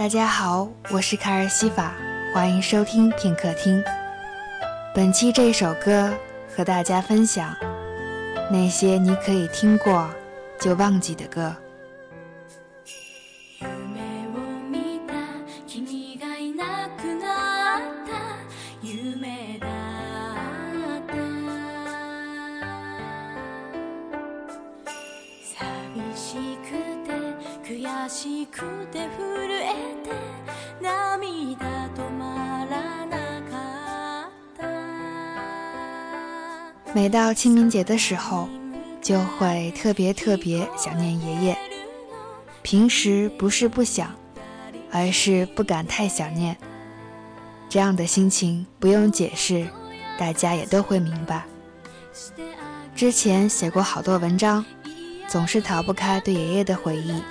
[0.00, 1.92] 大家好，我是卡尔西法，
[2.32, 3.84] 欢迎收听片刻听。
[4.94, 6.10] 本期这首歌
[6.56, 7.54] 和大家分享
[8.50, 10.08] 那些你可以听过
[10.58, 11.54] 就忘记的歌。
[36.92, 38.48] 每到清明节的时候，
[39.00, 41.58] 就会特别特别想念爷爷。
[42.62, 44.12] 平时不是不想，
[44.90, 46.56] 而是不敢太想念。
[47.68, 49.68] 这样的心情不用解释，
[50.18, 51.44] 大家也都会明白。
[52.96, 54.64] 之前写过好多文章，
[55.28, 57.22] 总是逃不开对爷爷的回忆。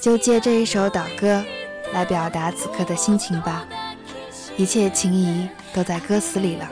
[0.00, 1.44] 就借这一首岛歌
[1.92, 3.66] 来表达此刻的心情吧，
[4.56, 6.68] 一切情谊都在歌词里了。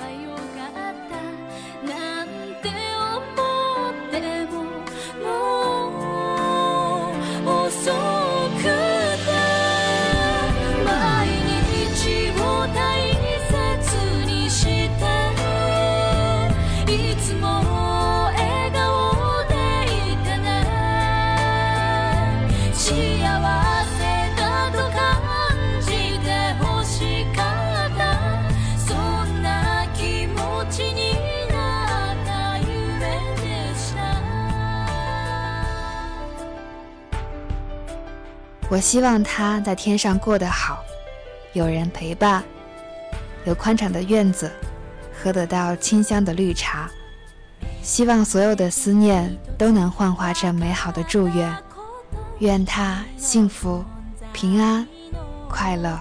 [38.71, 40.83] 我希望他在天上过得好，
[41.53, 42.43] 有人陪伴，
[43.45, 44.51] 有宽敞的院子，
[45.23, 46.91] 喝得到清香的绿茶。
[47.81, 51.55] 希望所有的思念都能幻化成美好的祝愿，
[52.41, 53.85] 愿他幸福、
[54.33, 54.87] 平安、
[55.49, 56.01] 快乐。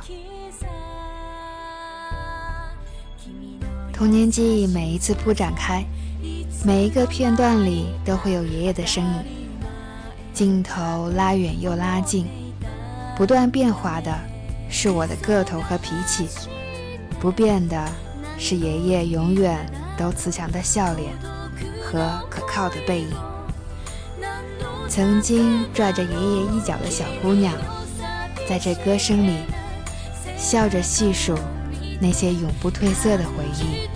[3.93, 5.83] 童年记忆每一次铺展开，
[6.65, 9.25] 每一个片段里都会有爷爷的身影，
[10.33, 12.27] 镜头拉远又拉近。
[13.15, 14.11] 不断变化的
[14.69, 16.27] 是我的个头和脾气，
[17.19, 17.87] 不变的
[18.43, 19.63] 是爷爷永远
[19.95, 21.13] 都慈祥的笑脸
[21.79, 23.09] 和可靠的背影。
[24.89, 27.53] 曾经拽着爷爷衣角的小姑娘，
[28.49, 29.43] 在这歌声里
[30.35, 31.37] 笑着细数
[32.01, 33.87] 那些永不褪色的回忆。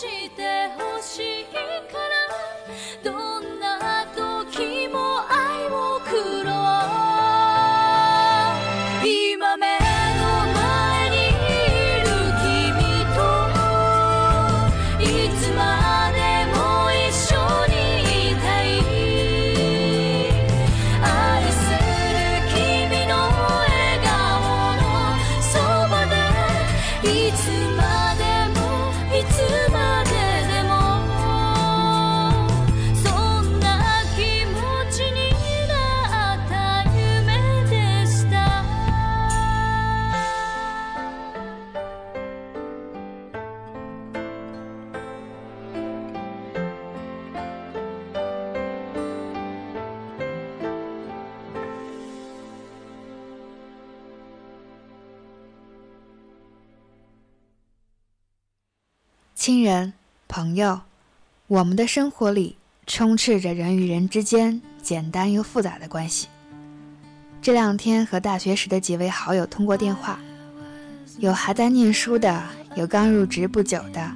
[0.00, 0.69] cite
[59.40, 59.94] 亲人、
[60.28, 60.82] 朋友，
[61.46, 66.28] 我们的生活里充斥着人与人之间简单又复杂的关系。
[67.40, 70.20] 这两天和大学时的几位好友通过电话，
[71.16, 72.44] 有还在念书的，
[72.76, 74.12] 有刚入职不久的，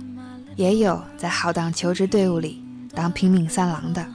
[0.57, 2.63] 也有在浩荡求职队伍里
[2.95, 4.07] 当拼命三郎的。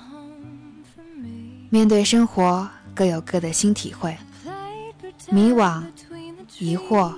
[1.71, 4.15] 面对生活，各有各的新体会，
[5.31, 5.83] 迷惘、
[6.59, 7.15] 疑惑、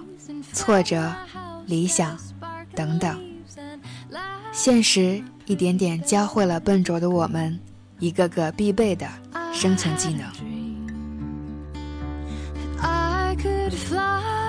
[0.53, 1.13] 挫折、
[1.65, 2.17] 理想
[2.73, 3.21] 等等，
[4.51, 7.57] 现实一点点教会了笨拙的我们
[7.99, 9.07] 一个个必备的
[9.53, 10.25] 生存技能。
[12.81, 14.40] I could fly.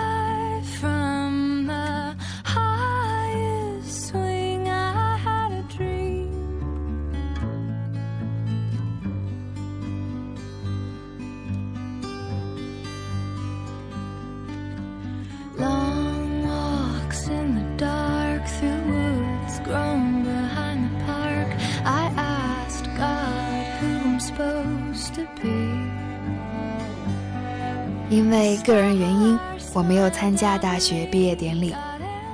[28.09, 29.39] 因为个人原因，
[29.73, 31.75] 我没有参加大学毕业典礼，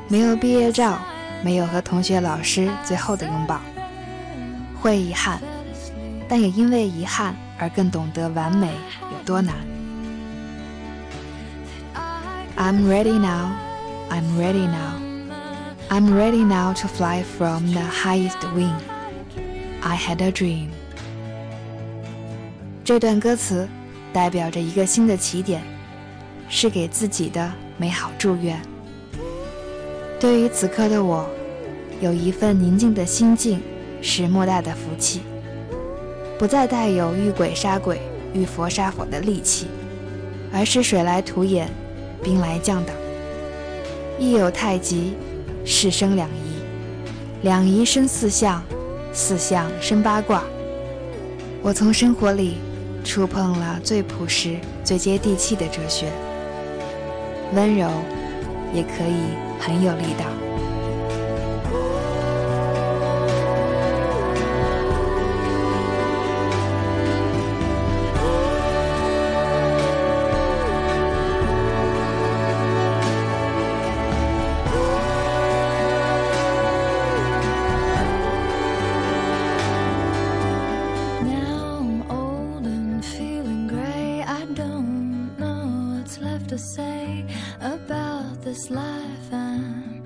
[0.08, 0.98] 没有毕业照，
[1.44, 3.60] 没有和同学老师最后的拥抱，
[4.80, 5.38] 会遗憾，
[6.28, 9.54] 但也因为遗憾而更懂得完美有多难。
[12.56, 13.52] I'm ready now,
[14.10, 14.98] I'm ready now,
[15.88, 18.74] I'm ready now to fly from the highest wing.
[19.80, 20.70] I had a dream.
[22.88, 23.68] 这段歌词
[24.14, 25.60] 代表着一个新的起点，
[26.48, 28.58] 是给自己的美好祝愿。
[30.18, 31.28] 对于此刻的我，
[32.00, 33.60] 有一份宁静的心境
[34.00, 35.20] 是莫大的福气，
[36.38, 38.00] 不再带有遇鬼杀鬼、
[38.32, 39.66] 遇佛杀佛的戾气，
[40.50, 41.68] 而是水来土掩，
[42.22, 42.96] 兵来将挡。
[44.18, 45.12] 一有太极，
[45.62, 48.62] 事生两仪，两仪生四象，
[49.12, 50.42] 四象生八卦。
[51.60, 52.54] 我从生活里。
[53.08, 56.12] 触碰了最朴实、最接地气的哲学，
[57.54, 57.88] 温柔
[58.74, 59.16] 也可以
[59.58, 60.47] 很有力道。
[86.58, 87.24] say
[87.60, 89.97] about this life and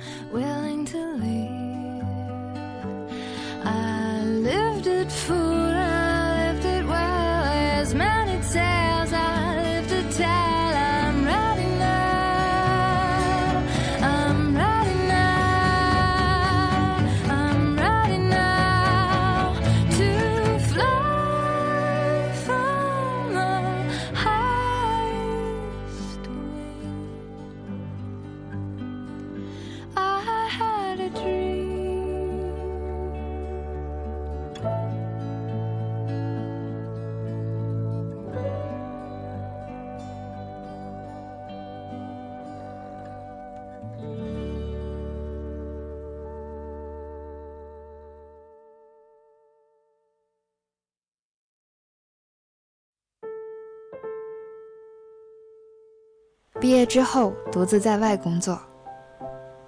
[56.63, 58.57] 毕业之后，独自在外工作，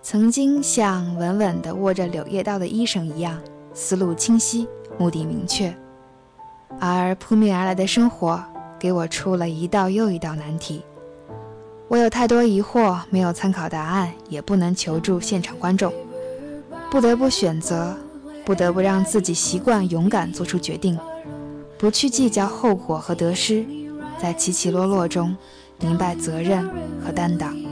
[0.00, 3.36] 曾经像稳稳地握着柳叶刀的医生一样，
[3.72, 5.74] 思路清晰，目的明确。
[6.78, 8.40] 而扑面而来的生活，
[8.78, 10.84] 给我出了一道又一道难题。
[11.88, 15.92] 我有太多疑惑，没有参考答案，也不能求助现场观众，
[16.92, 17.92] 不得不选择，
[18.44, 20.96] 不得不让自己习惯勇敢做出决定，
[21.76, 23.66] 不去计较后果和得失，
[24.16, 25.36] 在起起落落中。
[25.84, 26.66] 明白责任
[27.04, 27.63] 和担当。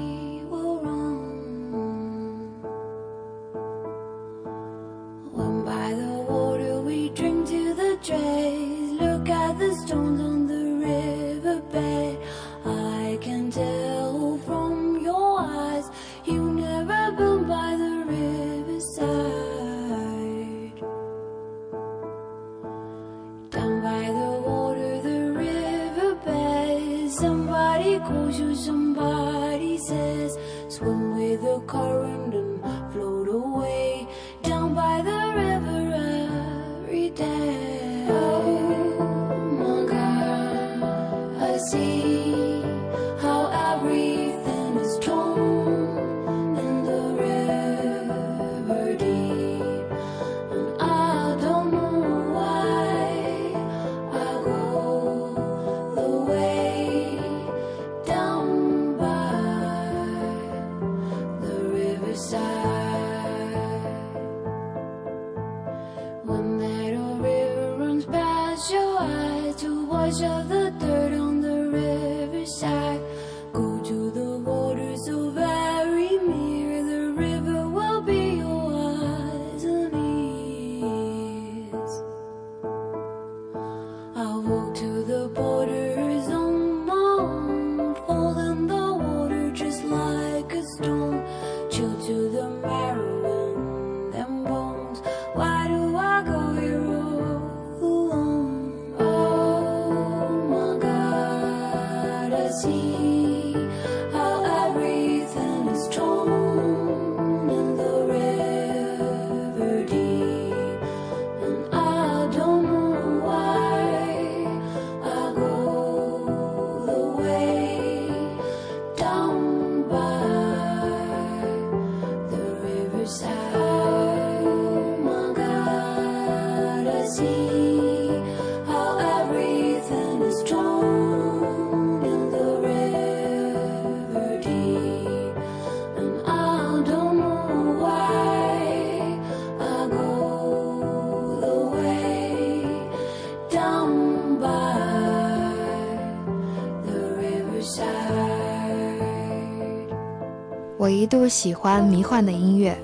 [151.02, 152.78] 一度喜欢迷幻的音乐，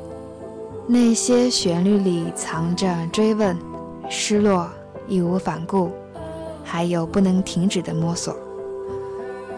[0.88, 3.56] 那些旋律里藏着追问、
[4.10, 4.68] 失落、
[5.06, 5.92] 义无反顾，
[6.64, 8.34] 还有不能停止的摸索。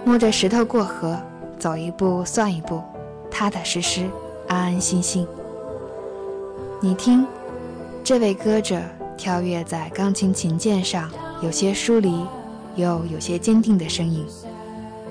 [0.04, 1.18] 摸着石头过河，
[1.58, 2.82] 走一步算一步，
[3.30, 4.06] 踏踏实实，
[4.46, 5.26] 安安心心。
[6.82, 7.26] 你听，
[8.04, 8.78] 这位歌者
[9.16, 12.26] 跳跃在钢琴琴键上，有些疏离，
[12.76, 14.26] 又有些坚定的声音，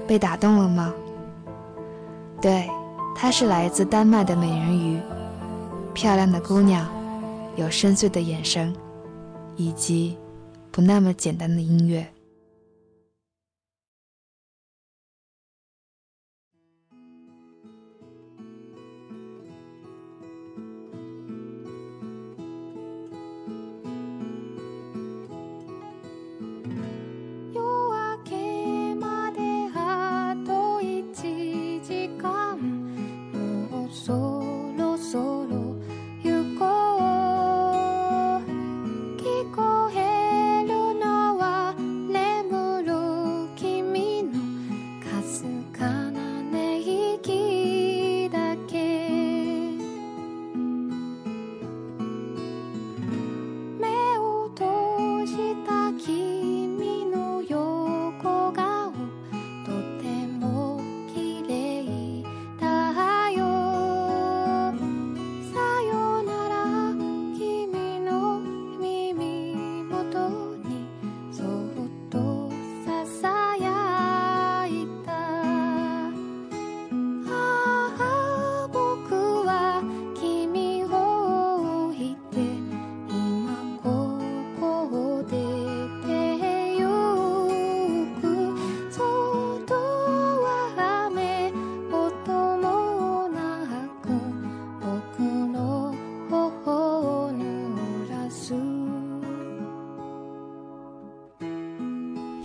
[0.06, 0.94] 被打动了吗？
[2.40, 2.70] 对。
[3.22, 4.98] 她是来自丹麦的美人鱼，
[5.94, 6.88] 漂亮的姑娘，
[7.58, 8.74] 有深邃的眼神，
[9.58, 10.18] 以及
[10.72, 12.08] 不那么简单的音乐。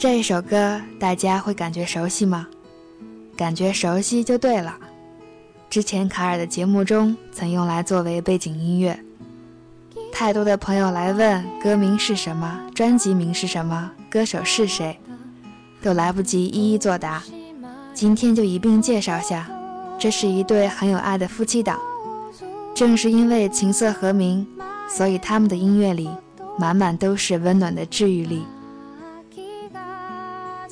[0.04, 2.46] 这一首歌大家会感觉熟悉吗？
[3.34, 4.76] 感觉熟悉就对了。
[5.70, 9.00] 之前卡尔的节目中曾用来作为背景音乐。
[10.12, 15.00] 太多的朋友来问歌名是什么，专辑名是什么，歌手是谁，
[15.80, 17.23] 都来不及一一作答。
[17.94, 19.49] 今天就一并介绍下，
[19.99, 21.80] 这是一对很有爱的夫妻档。
[22.75, 24.46] 正是因为琴瑟和鸣，
[24.87, 26.11] 所以他们的音乐里
[26.58, 28.42] 满满都是温暖的治愈力。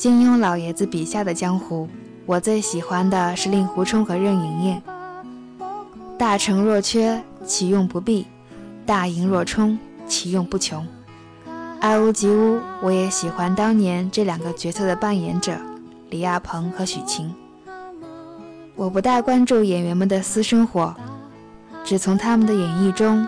[0.03, 1.89] 金庸老爷子笔下的江湖，
[2.27, 4.83] 我最喜欢的是令狐冲和任盈盈。
[6.19, 8.25] 大成若缺，其用不弊；
[8.85, 9.79] 大盈若冲，
[10.09, 10.85] 其用不穷。
[11.79, 15.57] 爱屋及乌，我也喜欢当年这两个角色的扮演者
[16.11, 17.33] 李亚鹏和许晴。
[18.75, 20.93] 我不大关注演员们的私生活，
[21.85, 23.25] 只从他们的演绎中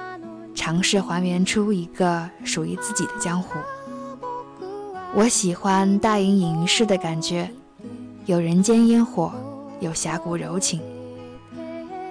[0.57, 3.61] 尝试还原出一个属于自己的江湖。
[5.17, 7.49] 我喜欢大隐隐于市的感觉，
[8.27, 9.31] 有人间烟火，
[9.79, 10.81] 有峡谷柔情。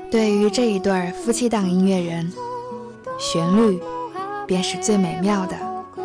[0.10, 2.32] 对于这一对夫妻档音乐人，
[3.20, 3.78] 旋律
[4.48, 5.58] 便是最美妙的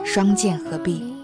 [0.05, 1.14] 双剑合璧。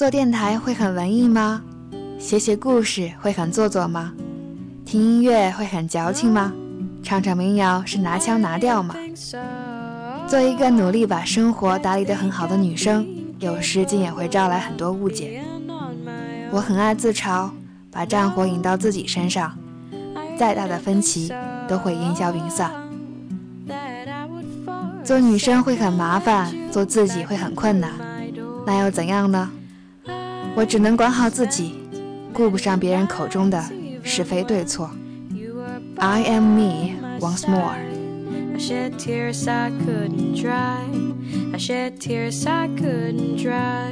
[0.00, 1.60] 做电台会很文艺吗？
[2.18, 4.14] 写写故事会很做作吗？
[4.86, 6.54] 听音乐会很矫情吗？
[7.02, 8.94] 唱唱民谣是拿腔拿调吗？
[10.26, 13.06] 做一个努力把生活打理得很好的女生，
[13.40, 15.42] 有时竟也会招来很多误解。
[16.50, 17.50] 我很爱自嘲，
[17.90, 19.54] 把战火引到自己身上，
[20.38, 21.30] 再大的分歧
[21.68, 22.70] 都会烟消云散。
[25.04, 27.90] 做女生会很麻烦，做自己会很困难，
[28.66, 29.50] 那又怎样呢？
[30.55, 31.75] 我只能管好自己，
[32.33, 33.63] 顾不上别人口中的
[34.03, 34.89] 是非对错。
[35.97, 37.75] I am me once more.
[38.53, 40.85] I shed tears I couldn't dry.
[41.53, 43.91] I shed tears I couldn't dry.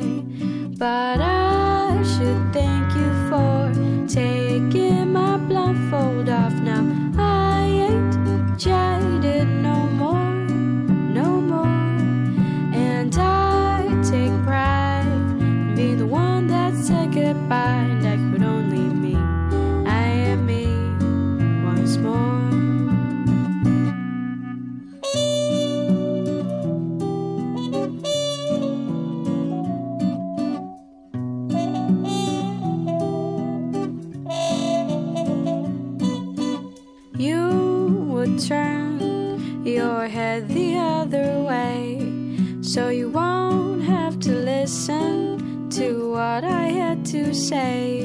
[0.77, 3.71] But I should thank you for
[4.07, 6.85] taking my blindfold off now.
[7.17, 9.76] I ain't jaded no
[17.34, 17.87] Bye.
[47.28, 48.00] To say.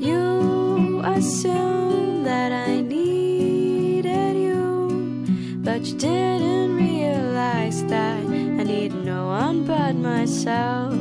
[0.00, 5.24] You assumed that I needed you,
[5.62, 10.94] but you didn't realize that I needed no one but myself.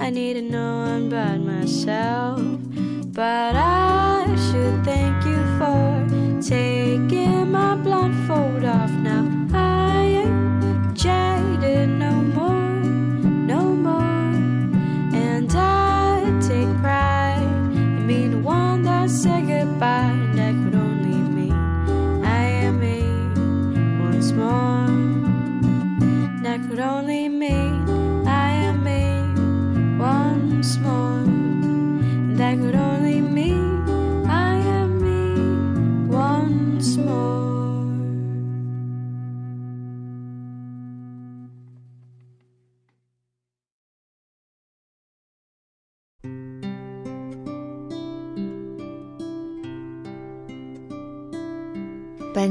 [0.00, 2.40] I needed no one but myself.
[3.12, 3.83] But I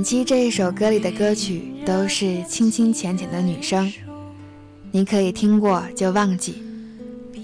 [0.04, 3.90] 本期这一首歌里的歌曲都是清清浅浅的女声，
[4.92, 6.62] 你可以听过就忘记。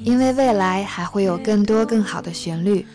[0.04, 2.86] 因为未来还会有更多更好的旋律，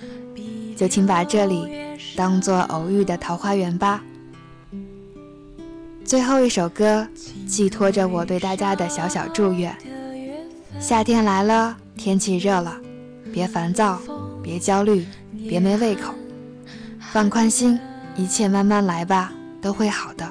[0.76, 1.66] 就请把这里
[2.14, 4.04] 当做偶遇的桃花源吧。
[6.04, 7.08] 最后一首歌
[7.48, 9.74] 寄托着我对大家的小小祝愿：
[10.78, 12.76] 夏天来了，天气热了，
[13.32, 13.98] 别烦躁，
[14.42, 15.06] 别焦虑，
[15.48, 16.12] 别没胃口，
[17.10, 17.80] 放宽心，
[18.14, 19.32] 一切慢慢来吧，
[19.64, 20.30] 都会好的。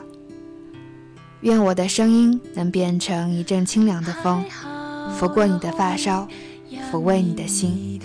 [1.41, 4.46] 愿我的声音能变成一阵清凉的风，
[5.17, 6.28] 拂过你的发梢。
[6.91, 8.00] 抚慰你的心。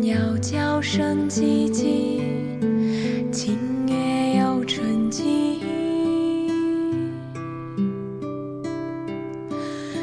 [0.00, 2.20] 鸟叫声寂寂，
[3.30, 5.60] 清月又春季，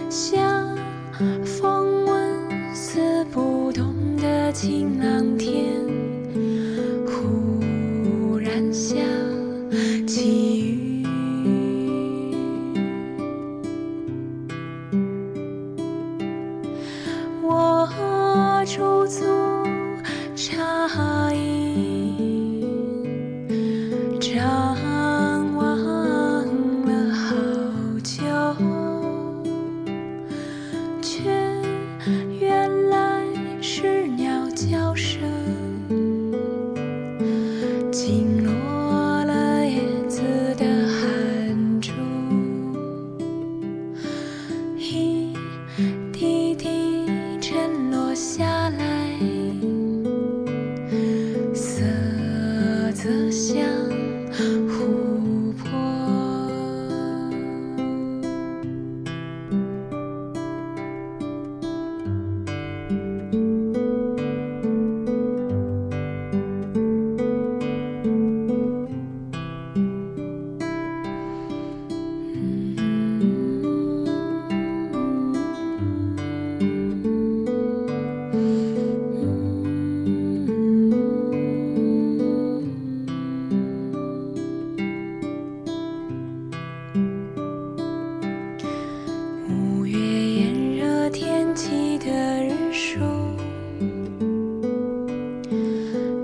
[0.09, 0.77] 像
[1.45, 5.68] 风纹丝不动的晴朗天。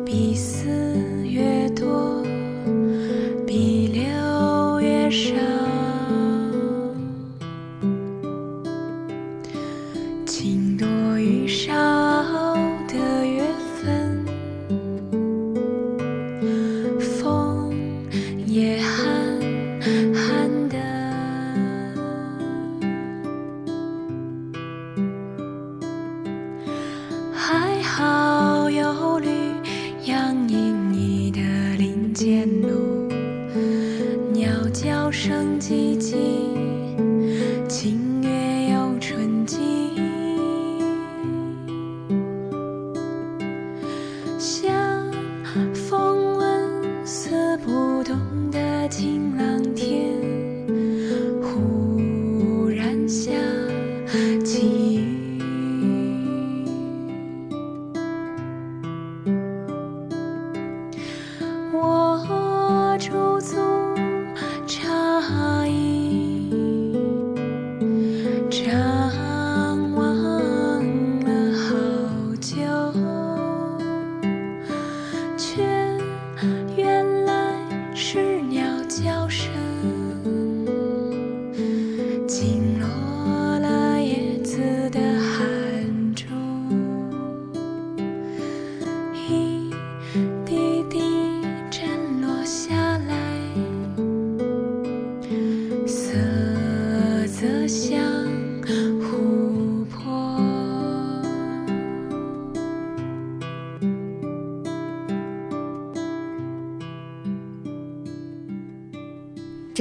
[0.05, 0.84] 彼此。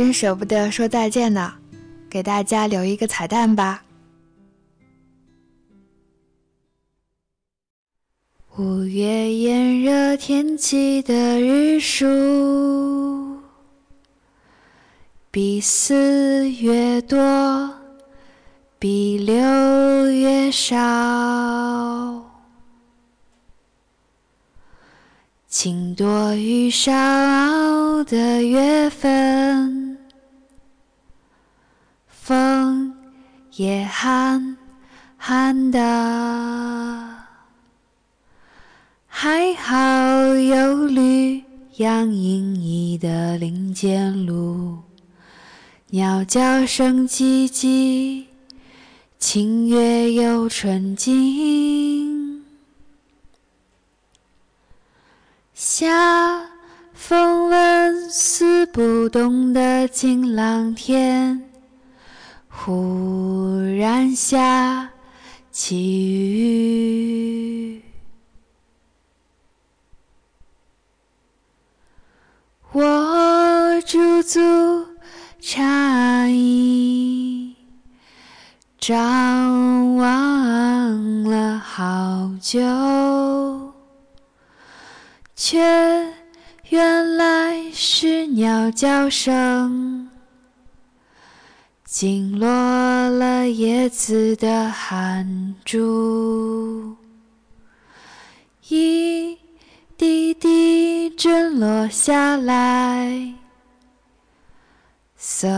[0.04, 1.54] 真舍不得说再见呢，
[2.10, 3.82] 给大家留一个彩蛋吧。
[8.58, 13.40] 五月炎热天气的日数，
[15.30, 17.74] 比四月多，
[18.78, 19.34] 比六
[20.10, 22.30] 月少。
[25.48, 26.92] 晴多雨少
[28.04, 29.96] 的月份，
[32.08, 32.92] 风
[33.56, 34.56] 也寒
[35.16, 35.78] 寒的，
[39.06, 39.74] 还好
[40.34, 41.44] 有绿
[41.76, 44.78] 杨阴翳的林间路，
[45.90, 48.24] 鸟叫声唧唧，
[49.20, 52.44] 清月又纯净。
[55.54, 56.50] 夏
[56.92, 61.43] 风纹丝不动的晴朗天，
[62.56, 64.90] 忽然下
[65.50, 67.82] 起雨。
[72.72, 74.40] 我驻足
[75.40, 77.54] 诧异，
[78.78, 82.60] 张望了好久。
[85.36, 85.60] 却
[86.70, 90.03] 原来是鸟叫声，
[91.94, 96.96] 惊落了叶子的汗珠，
[98.68, 99.38] 一
[99.96, 103.34] 滴滴坠落下来，
[105.16, 105.48] 色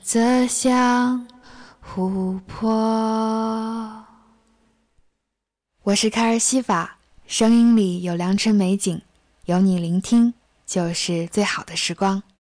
[0.00, 1.28] 泽像
[1.84, 4.06] 琥珀。
[5.82, 6.96] 我是卡尔西法。
[7.26, 9.02] 声音里有良辰美景，
[9.44, 10.32] 有你聆听
[10.64, 12.22] 就是最好的时光。